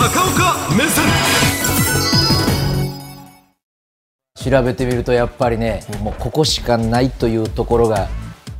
[0.00, 1.04] 高岡目線
[4.34, 8.08] 調べてみるとやっぱりね、もうここしかないというところが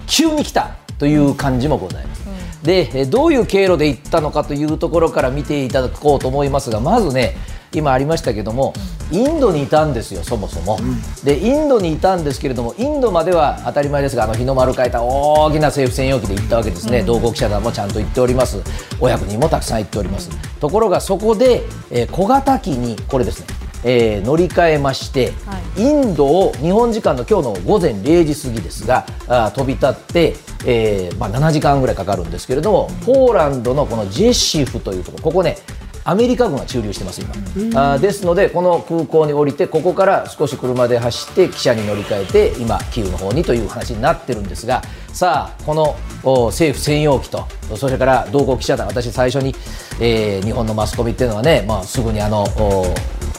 [0.07, 2.29] 急に来たという感じもございます。
[2.63, 7.37] でえどういう経路で行ったのかというところから見ていただこうと思いますがまずね
[7.73, 8.75] 今ありましたけども
[9.13, 10.79] インドにいたんですよそもそも、
[11.25, 18.63] でインドにいたんですけれどもインドまでは当たり前ですがあの日の丸書いた大きな政府専用機で行ったわけですね、同行記者団もちゃんと行っております。
[19.01, 20.31] お役人もたくさん行っております、
[20.61, 23.47] ところがそこで、えー小型機にこれですね
[23.83, 25.33] えー乗り換えまして、
[25.77, 35.57] インドを日本時間の今日の午前0時過ぎですがあー飛び立って、えーまあ、7時間ぐらいかかるんですけれどもポーランドのこのジェシフというところここね
[36.05, 44.83] アメリカ軍が駐留してます今、あですのでこの空港に降りてここから少し車で走って汽車に乗り換えて今キーウの方にという話になってるんですが
[45.13, 45.97] さあこの
[46.49, 49.55] 政府専用機とそれから同行記者団私最初に、
[50.01, 52.45] えー日本のマスコミっていうのはね、まあ、すぐにあの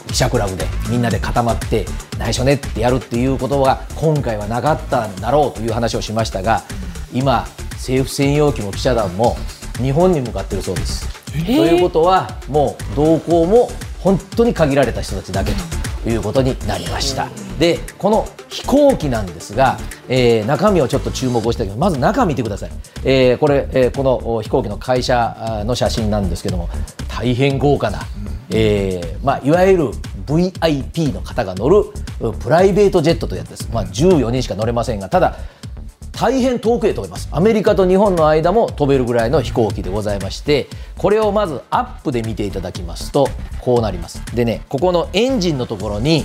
[0.08, 1.84] 記者クラブでみんなで固まって
[2.18, 6.62] 内緒ねってやるっていうことが今回はなかったんだろうという話をしましたが
[7.12, 9.36] 今政府専用機も記者団も
[9.78, 11.21] 日本に向かってるそうです。
[11.32, 15.52] ということはもう同行も本当に限られた人たちだけ
[16.02, 17.28] ということになりました。
[17.58, 22.70] でこの飛行機なんですが、えー中身をちょっと注目をしてまず中見てください、
[23.04, 26.68] えーこれ、えーこの飛行機の会社の写真なんですけども
[27.08, 28.00] 大変豪華な、
[28.50, 29.84] えまあ、いわゆる
[30.26, 31.84] VIP の方が乗る
[32.40, 35.36] プライベートジェットというやつです、まあ、14人しか乗れませんがただ
[36.22, 37.28] 大変遠くへ飛べます。
[37.32, 43.26] アメリカと日本の間も飛べるぐらいの飛行機でございましてこれをまずアップで見ていただきますと
[43.60, 44.24] こうなります。
[44.32, 46.24] でねここのエンジンのところに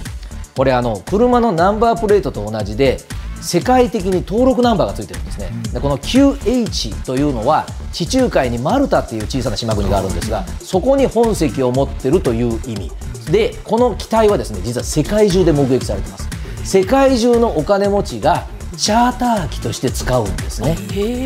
[0.55, 2.99] これあの車のナンバープレートと同じで
[3.41, 12.91] 世界的に登録ナンバーがついてるんですね、でこの QH というのは地中海にマルタっていう小さな島国があるんですがそこに本籍を持ってるという意味。
[13.31, 16.29] でこの機体はですね実は世界中で目撃されてます。
[16.63, 18.45] 世界中のお金持ちが
[18.75, 20.75] チャーター機として使うんですね。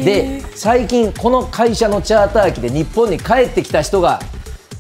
[0.04, 4.20] で最近この会社のチャーター機で日本に帰ってきた人が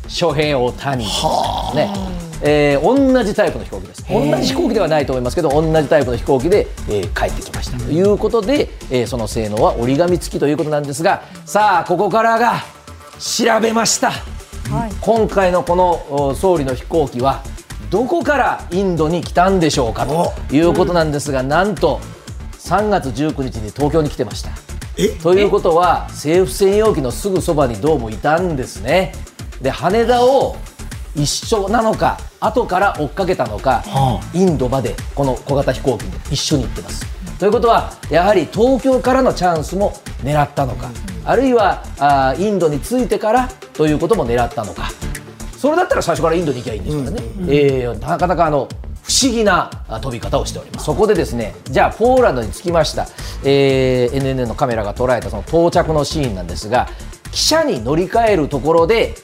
[0.08, 1.10] 翔平大谷ね、
[2.42, 4.06] えー同じタイプの飛行機です。
[4.10, 7.78] 同じ飛行機ではないと思いますけど同じタイプの飛行機で、えー帰ってきました。
[7.78, 12.64] ということで、えーその性能は折り紙付きということなんですがさあここからが
[13.20, 14.12] 調べました、
[15.02, 17.44] 今回のこのお総理の飛行機は
[17.90, 22.00] どこからインドに来たんでしょうかということなんですが、なんと
[22.72, 24.52] 3月19日に東京に来てました。
[25.22, 29.12] ということは政府専用機のすぐそばにどうもいたんですね。
[29.62, 30.56] で羽田を
[31.14, 33.84] 一緒なのか後から追っかけたのか、
[34.34, 37.06] インドまでこの小型飛行機に一緒に行ってます。
[37.38, 39.92] ということはやはり東京からのチャンスも
[40.24, 40.92] 狙ったのか、
[41.26, 44.92] あるいはあーインドに着いてからということも狙ったのか
[45.58, 48.70] それだったら最初からインドに行きゃいいんですからね、えーなかなかあの
[49.12, 53.08] 不思議なあ飛び方をしておりますそこでですねじゃあポーランドに着きました、
[53.44, 56.88] えー NNN のカメラが捉えたその到着のシーンなんですが
[57.26, 59.16] 汽車に乗り換えるところで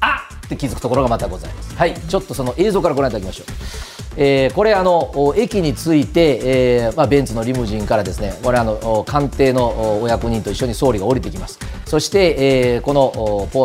[0.00, 1.74] あっって気づくところがまたございます。
[1.74, 3.93] はい、ちょっとその映像からご覧いただきましょう。
[4.16, 11.58] えーこれあのお駅に着いて、えーまあ、ベンツのリムジンからですねこれあのお官邸のおお役人と一緒に総理が降りてきます。
[11.86, 12.36] そして、
[12.74, 13.64] えーこのおポお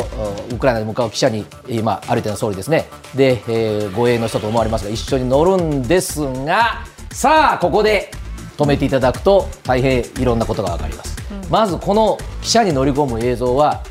[0.53, 2.87] ウクライナに向かう汽車に今歩いての総理ですね。
[3.15, 8.11] で、えー護衛の人と思われますが一緒に乗るんですがさあここで
[8.57, 11.17] 止めていただくと大変いろんなことが分かります、
[11.49, 13.83] まずこの汽車に乗り込む映像は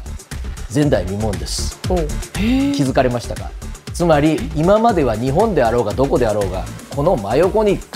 [0.72, 1.80] 前代未聞です。
[1.82, 3.50] 気づかれましたか？
[3.98, 6.64] つまり今までは日本であろうがどこであろうが
[6.94, 7.88] この真横に必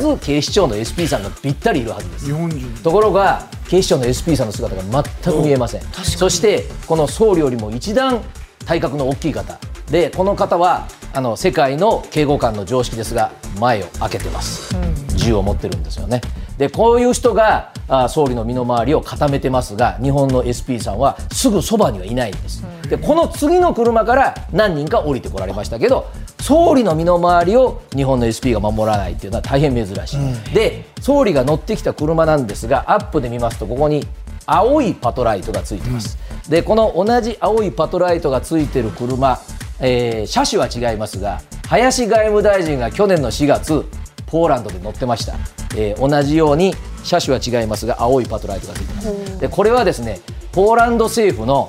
[0.00, 2.26] ず警視庁の SP さんがぴったりいるはずです。
[2.26, 2.72] 日本人。
[2.84, 5.80] ところが警視庁の SP さんの姿が全く見えません。
[5.82, 8.20] そしてこの総理よりも一段
[8.64, 9.58] 体格の大きい方
[9.90, 14.72] でこの方はあの世界の警護官の常識ですが前を開けてます、
[15.16, 16.20] 銃を持ってるんですよね。
[16.58, 26.10] でこういう人があ総理の身の回りを固めてますが日本の SP さんはすぐそばにはいないんです、でこの次の車から何人か降りてこられましたけど
[26.40, 34.04] 総理の身の回りを日本の SP が守らないっていうのは大変珍しい、で総理が乗ってきた車なんですがアップで見ますとここに
[34.44, 39.38] 青いパトライトがついてます、でこの同じ青いパトライトがついてる車、
[39.78, 43.86] えー車種は違いますが林外務大臣が去年の4月
[44.26, 45.34] ポーランドで乗ってました、
[45.76, 49.38] えー同じように車種は違いますが青いパトライトがついてます。
[49.38, 50.20] でこれはですね
[50.50, 51.68] ポーランド政府の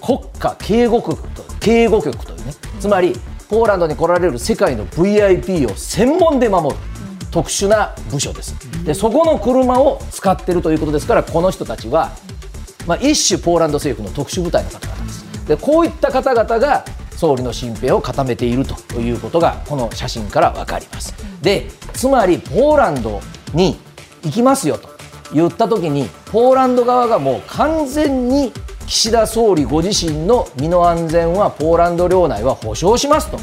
[0.00, 3.14] 国家警護局と警護局というねつまり
[3.48, 6.76] ポーランドに来られる世界の VIP を専門で守る
[7.30, 8.54] 特殊な部署です。
[8.84, 12.12] でそこの車を使っているということですからこの人たちは、
[12.86, 15.46] まあ、一種ポーランド政府の特殊部隊の方々です。
[15.46, 21.14] でこういった方々が総理の身辺を固めているということがこの写真から分かります。
[21.42, 23.20] でつまりポーランド
[23.54, 23.78] に
[24.22, 24.88] 行きますよと
[25.32, 28.52] 言った時にポーランド側がもう完全に
[28.88, 33.38] 岸田総理ご自身の身の安全はポーランド領内は保証しますと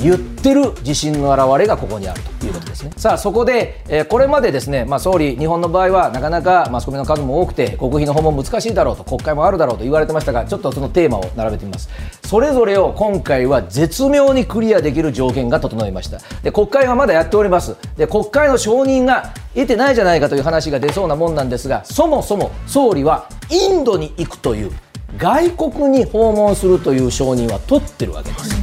[0.00, 2.30] 言ってる自信の表れがここにあると。
[2.30, 2.35] いうこと
[2.66, 2.90] ですね。
[2.96, 11.88] さあそこで、え、これまでですね、まあ、総理、日本の場合はなかなかマスコミの数も多くて国費の訪問難しいだろうと国会もあるだろうと言われてましたがちょっとそのテーマを並べてみます
[12.24, 24.72] それぞれを今回は絶妙にクリアできる条件が整いましたで国会はまだやっておりますで国会の承認が得てないじゃないかという話が出そうなもんなんですがそもそも総理はインドに行くという
[25.18, 28.56] 外国に訪問するという承認は取ってるわけです。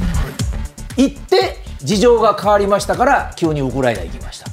[0.96, 1.43] 行って
[1.84, 4.46] 事情が変わりましたから急にウクライナ行きました。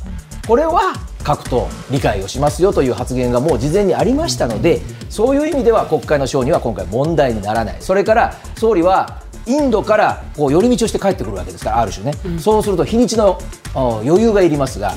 [0.47, 0.93] これは
[1.23, 7.77] 各党理解をしますよという発言がもう事前にありましたのでそういう意味では国会の承認は今回問題にならない。
[7.79, 13.39] それから総理はインドからこう寄り道をして帰ってくるわけですからある種ね、うん、そうすると日にちの
[13.73, 14.93] 余裕がいりますが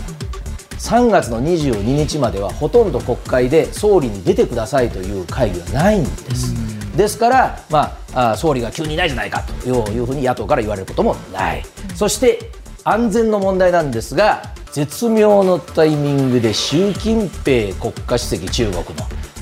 [0.78, 6.54] 3月の22日まではほとんど国会で総理に出てくださいという会議はないんです。
[6.54, 6.96] うん。
[6.96, 12.50] ですから、まあ、総理が急にいないじゃないかというふうに野党から言われることもない、そして
[12.84, 14.42] 安全の問題なんですが
[14.72, 18.84] 絶妙のタイミングで習近平国家主席中国の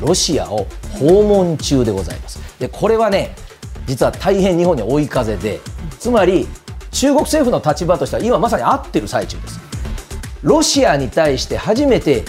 [0.00, 0.66] ロシアを
[0.98, 2.38] 訪問中でございます。
[2.58, 3.34] でこれはね
[3.86, 5.60] 実は大変日本に追い風で
[5.98, 6.46] つまり
[6.90, 9.60] 中国政府の立場としては今まさに合ってる最中です。
[10.42, 12.24] ロシアに対して初めて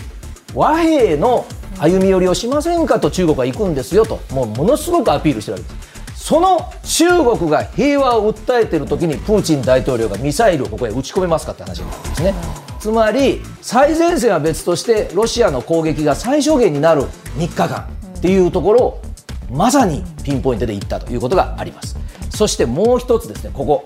[0.56, 1.46] 和平の
[1.80, 5.83] 歩み寄りをしませんかと中国は行くんですよともうものすごくアピールしてるわけです。
[6.24, 12.34] その中国が平和を訴えている時にプーチン大統領がミサイルをここへ撃ち込めますかって話になるんですね。
[12.80, 17.02] つまり最前線は別としてロシアの攻撃が最小限になる。
[17.36, 19.02] 3日間っていうところを
[19.52, 21.98] まさにピンポイントで言ったということがあります。
[22.30, 23.84] そしてもう一つですねここ。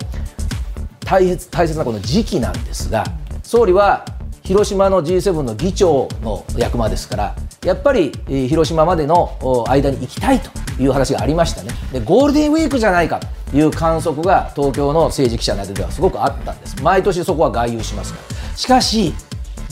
[0.99, 3.03] 大切大切なこの時期なんですが
[3.41, 4.05] 総理は
[4.43, 10.49] 広島の G7 の議長の役間ですからやっぱり広島までの間に行きたいと
[10.81, 11.71] いう話がありましたね。
[11.91, 16.81] でゴールデンウィークじゃないかという観測が東京の政治記者などではすごくあったんです。
[16.83, 18.57] 毎年そこは外遊しますから。
[18.57, 19.13] しかし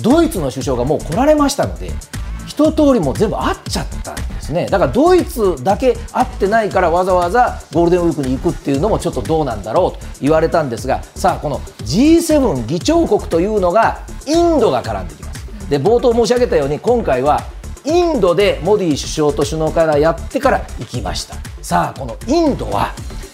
[0.02, 1.92] ドイツの首相がもう来られましたので
[2.48, 4.66] 一通りも全部会っちゃったんですね。
[4.68, 15.70] だからドイツだけ会ってないからわざわざゴールデンウィークに行くっていうのもちょっとどうなんだろうと言われたんですがさあこの G7 議長国というのがインドが絡んできます。
[15.70, 17.42] で冒頭申し上げたように今回は
[17.86, 21.36] インドでモディ首相と首脳からやってから行きました。
[21.62, 22.94] さあこのインドは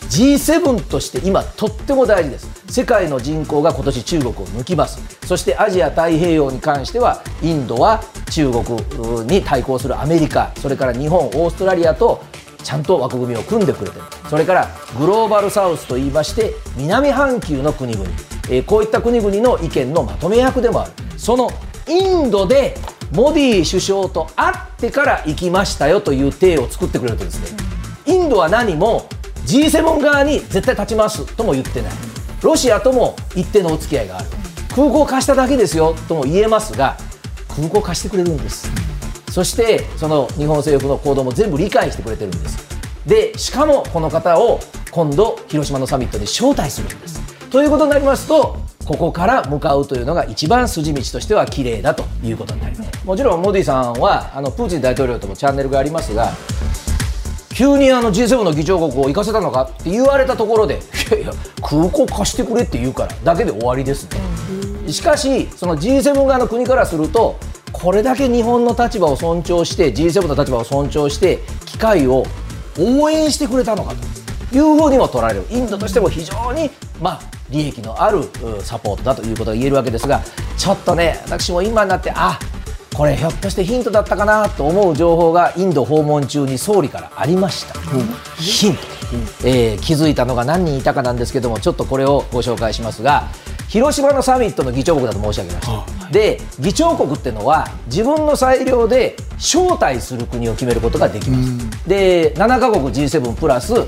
[0.09, 2.49] G7 として今とっても大事です。
[2.69, 5.01] 世界の人口が今年中国を抜きます。
[5.25, 8.63] そしてアジア太平洋に関してはインドは中国
[9.25, 10.51] に対抗するアメリカ。
[10.57, 12.21] それから日本オーストラリアと
[12.61, 14.05] ちゃんと枠組みを組んでくれてる。
[14.29, 14.67] それから
[14.99, 18.05] グローバルサウスといいまして南半球の国々、
[18.49, 20.91] えー、こういった国々の意見のまとめ役でもある。
[21.17, 21.49] その
[21.87, 22.75] インドで
[23.11, 27.57] モディ首相と会ってから行きましたよという体を作ってくれるとですね
[28.05, 29.07] インドは何も
[29.45, 31.91] G7 側に絶対立ちますとも言ってない。
[32.41, 34.27] ロシアとも一定のお付き合いがある。
[34.75, 36.95] 空港貸しただけですよとも言えますが
[37.49, 38.69] 空港貸してくれるんです。
[39.29, 42.57] そしてその日本政府の行動も全部理解してくれてるんです。
[43.05, 44.59] でしかもこの方を
[44.91, 47.21] 今度広島のサミットに招待するんです。
[47.49, 53.05] ということになりますとここから向かうというのが一番筋道としては綺麗だということになります。
[53.05, 56.31] もちろんモディさんはあのプーチン大統領ともチャンネルがありますが
[57.53, 60.75] 急にあの G7 の議長国を行かせたのかって言われたところで
[61.11, 64.19] いやいや空港貸してくれって言うからだけで終わりですね。
[64.91, 67.37] しかしその G7 側の国からすると
[67.71, 72.25] これだけ日本の立場を尊重して G7 の立場を尊重して機会を
[72.79, 74.20] 応援してくれたのかと。
[74.53, 75.45] いうふうにも取られる。
[75.49, 76.69] インドとしても非常に
[77.01, 78.23] まあ利益のある
[78.63, 80.21] サポートだということが言えるわけですが
[80.57, 82.39] ちょっとね私も今になってあ
[82.95, 88.05] これひょっとしてヒントだったかなと思う情報がインド訪問中に総理からありました、うん、
[88.35, 88.81] ヒント、
[89.45, 93.29] えー、気づいたのが何人いたかなんですけどもちょっとこれをご紹介しますが
[93.69, 103.87] 広島のサミットの議長国だと申し上げました、で議長国っていうのは自分の裁量で招待する国を決めることができます、で7カ国 G7 プラス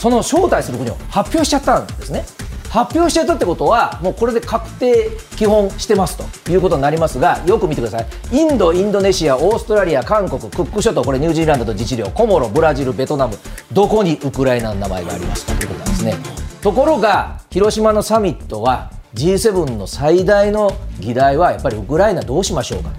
[0.00, 2.24] その招待する国を発表しちゃったんですね。
[2.70, 8.06] 発表してたってことはもうこれで確定基本してますということになりますがよく見てください。
[8.32, 13.36] インドインドネシアオーストラリア韓国クック諸島これニュージーランドと自治領コモロブラジルベトナム
[13.72, 16.14] どこにウクライナの名前がありますかということなんですね。
[16.62, 22.90] ところが広島のサミットは G7 の最大の議題はやっぱりウクライナどうしましょうか。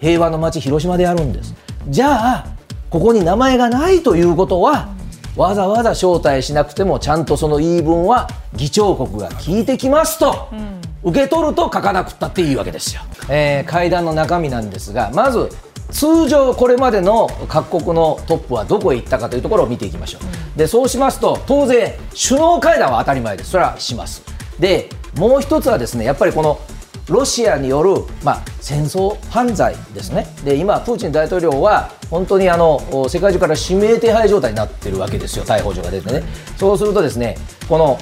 [0.00, 1.54] 平和の街広島でやるんです。
[1.86, 2.46] じゃあ
[2.90, 4.88] ここに名前がないということは
[5.36, 15.48] わざわざ招待しなくてもちゃんとその言い分は議長国が聞いてきますと、うん、受け取ると書かなくったっていいわけですよ、えー、会談の中身なんですがまず
[15.90, 23.50] 通常これまでの各国のトップはどこへ行ったかというところを見ていきましょう、でそうしますと当然首脳会談は当たり前です。
[23.50, 24.22] それはします。
[24.58, 26.58] でもう一つはですねやっぱりこの
[27.08, 27.90] ロシアによる、
[28.22, 36.22] まあ、戦争犯罪ですねで今、プーチン大統領は本当にあの世界中から指名手配状態になっているわけですよ、逮捕状が出てね。
[36.56, 37.36] そうするとですね
[37.68, 37.98] この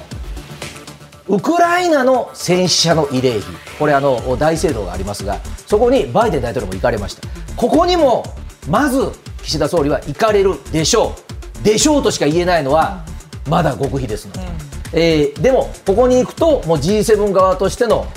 [1.27, 3.45] ウクライナの戦死者の慰霊碑、
[3.79, 7.27] これあの大聖堂がありますが、そこにバイデン大統領も行かれました。
[7.55, 8.23] ここにも
[8.67, 9.11] まず
[9.43, 11.15] 岸田総理は行かれるでしょ
[11.61, 11.63] う。
[11.63, 13.05] でしょうとしか言えないのは
[13.47, 14.71] まだ極秘ですので。
[14.93, 18.07] えー、でも、ここに行くと、もう G7 側としての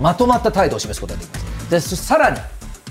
[0.00, 1.70] まとまった態度を示すことができます。
[1.70, 2.38] でさらに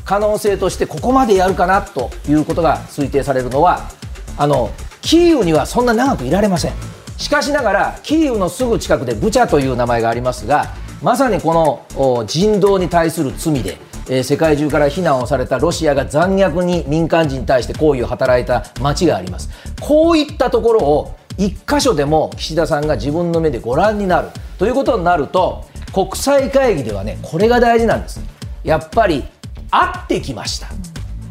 [0.04, 3.90] 可能性としてここまでやるかなということが推定されるのは
[4.38, 6.74] あのキーウにはそんな長くいられません。
[7.18, 13.78] しかしながらキーウのすぐ近くでブチャという名前がありますがまさにこの人道に対する罪で
[14.10, 19.50] え世界中から非難をされたロシアが残虐に民間人に対して行為を働いた町があります。
[19.80, 28.22] こういったところを一箇所でも岸田さんが自分の目でご覧になるということになると国際会議ではねこれが大事なんです。
[28.64, 29.24] やっぱり
[29.70, 30.68] 会ってきました。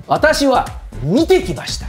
[0.07, 0.67] 私は
[1.03, 1.87] 見てきました。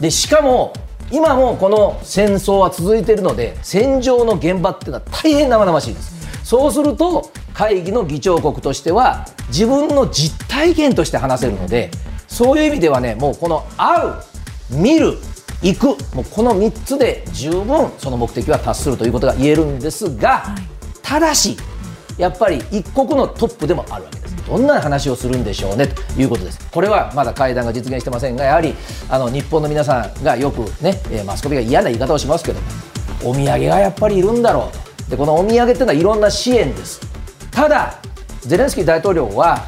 [0.00, 0.72] でしかも
[1.10, 6.14] 今もこの戦争は続いているので戦場の現場っていうのは大変生々しいです。
[6.44, 11.90] そうすると会議の議長国としては自分の実体験として話せるので
[12.26, 14.14] そういう意味ではねもうこの会う
[14.70, 15.14] 見る
[15.62, 20.54] 行くもうこの3つで十分その目的は達するということが言えるんですが、
[21.02, 21.56] ただし
[22.18, 24.36] やっぱり一国のトップでもあるわけです。
[24.46, 26.60] どんな話をするんでしょうねということです。
[26.70, 28.74] これはまだ会談が実現してませんが、やはり
[29.08, 32.66] あの日本の皆さんがよくね、マスコミが嫌な言い方をしますけども、
[33.24, 35.10] お土産がやっぱりいるんだろうと。
[35.10, 37.00] で、このお土産っていうのはいろんな支援です。
[37.50, 37.98] ただ、
[38.42, 39.66] ゼレンスキー大統領は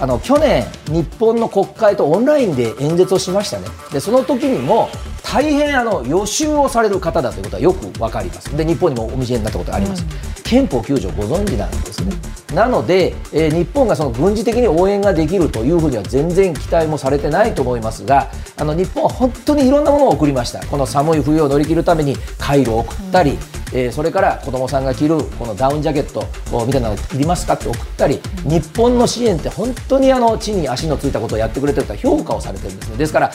[0.00, 4.88] あの去年、日本の国会とオンラインで演説をしましたね、でその時にも
[5.32, 12.12] 大変あの予習をされる方だということはよく分かります、で日本にもお見せになったことがあります、うん、憲法9条ご存知なんですね。
[12.54, 23.38] なので、えー、日本がその軍事的に応援ができるというふうには全然期待もされてないと思いますが、あの日本は本当にいろんなものを送りました、この寒い冬を乗り切るためにカイロを送ったり、うん、
[23.72, 26.26] えー、それから子どもさんが着るこのダウンジャケット
[26.66, 32.96] みたいなのいりますかって送ったり、日本の支援って本当にあの地に足のついたことをやってくれてると評価をされてるんですね。
[32.96, 33.32] ですから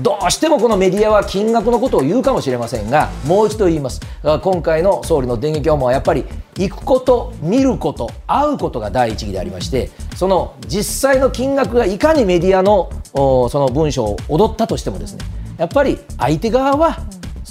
[0.00, 4.00] どうしてもこのメディアは金額のことを言うかもしれませんがもう一度言います。
[4.22, 6.24] 今回の総理の電撃訪問はやっぱり
[6.56, 15.24] 行くこと見ること会うことが第一義でありましてその実際の金額がいかにメディアのその文章を踊ったとしてもですね
[15.58, 16.98] やっぱり相手側は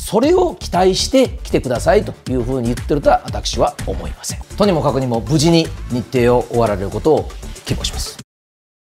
[0.06, 4.42] それを期待して来てくださいというふうに言ってるとは私は思いません。
[4.58, 7.30] とにもかくにも無事に日程を終わられることを
[7.66, 8.23] 希望します。